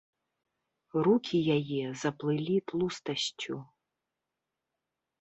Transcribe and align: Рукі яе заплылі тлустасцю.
Рукі 1.07 1.37
яе 1.57 1.83
заплылі 2.05 2.57
тлустасцю. 2.73 3.63